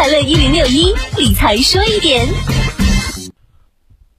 [0.00, 2.26] 快乐一零六一理财说一点。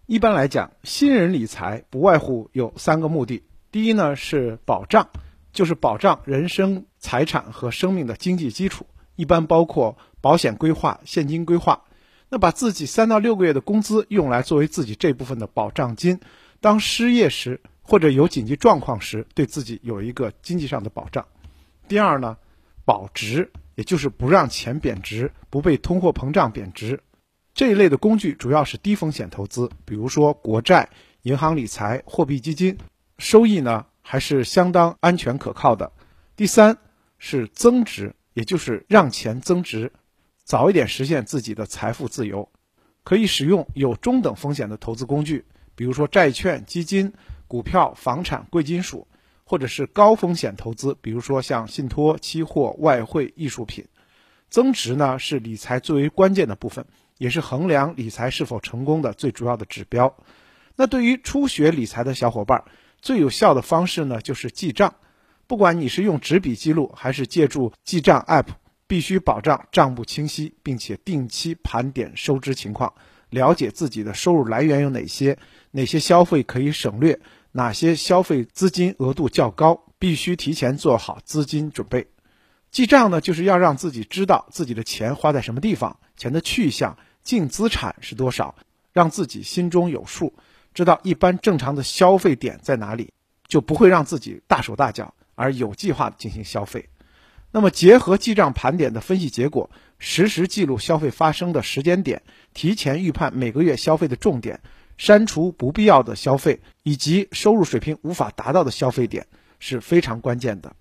[0.05, 3.41] 一般来讲，新人理财不外乎有三个目的。
[3.71, 5.09] 第一呢是保障，
[5.51, 11.81] 就是保障人生财产和生命的经济基础，一般包括保险规划、现金规划。
[12.29, 16.19] 那把自己三到六个月的工资用来作为自己这部分的保障金，
[16.59, 21.25] 当失业时或者有紧急状况时，对自己有一个经济上的保障。
[21.87, 22.37] 第二呢，
[22.85, 23.51] 保值，
[23.81, 27.01] 也就是不让钱贬值，不被通货膨胀贬值。
[27.55, 30.89] 这一类的工具主要是低风险投资，比如说国债、
[31.23, 32.77] 银行理财、货币基金，
[33.17, 35.91] 收益呢还是相当安全可靠的。
[36.35, 36.77] 第三
[37.17, 39.91] 是增值，也就是让钱增值，
[40.43, 42.47] 早一点实现自己的财富自由，
[43.03, 45.43] 可以使用有中等风险的投资工具，
[45.73, 47.13] 比如说债券、基金、
[47.47, 49.07] 股票、房产、贵金属，
[49.51, 53.83] 或者是高风险投资，比如说像信托、期货、外汇、艺术品。
[54.49, 56.85] 增值呢是理财最为关键的部分。
[57.17, 60.15] 也是衡量理财是否成功的最主要的指标。
[60.77, 62.63] 那对于初学理财的小伙伴，
[63.01, 64.95] 最有效的方式呢，就是记账。
[65.47, 68.47] 不管你是用纸笔记录，还是借助记账 App，
[68.87, 72.93] 必须保障账目清晰，并且定期盘点收支情况，
[73.29, 75.37] 了解自己的收入来源有哪些，
[75.71, 77.19] 哪些消费可以省略，
[77.51, 82.07] 哪些消费资金额度较高，必须提前做好资金准备。
[82.71, 86.97] 记账呢，就是要让自己知道自己的钱花在什么地方，钱的去向。
[87.23, 88.55] 净资产是多少？
[88.93, 90.33] 让自己心中有数，
[90.73, 93.13] 知道一般正常的消费点在哪里，
[93.47, 96.89] 就不会让自己大手大脚，而有计划的进行消费。
[97.51, 102.23] 那么，结合记账盘点的分析结果，实时记录消费发生的时间点，
[102.55, 104.59] 提前预判每个月消费的重点，
[104.97, 109.27] 删除不必要的消费以及收入水平无法达到的消费点，
[109.59, 110.75] 是非常关键的。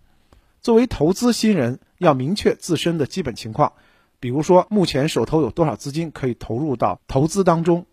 [0.61, 3.73] 作为投资新人，要明确自身的基本情况。
[4.19, 7.87] 比如说，目前手头有多少资金可以投入到投资当中？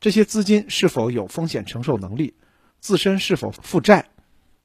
[0.00, 2.34] 这些资金是否有风险承受能力？
[2.80, 4.08] 自身是否负债？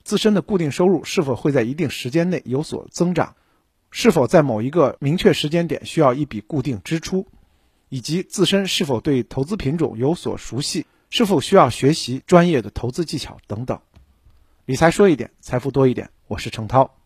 [0.03, 3.35] 自身的固定收入是否会在一定时间内有所增长？
[3.91, 7.27] 是否在某一个明确时间点需要一笔固定支出？
[7.93, 10.87] 以及自身是否对投资品种有所熟悉？
[11.11, 13.79] 是否需要学习专业的投资技巧等等？
[14.65, 16.09] 理财说一点，财富多一点。
[16.25, 17.02] 我是程涛。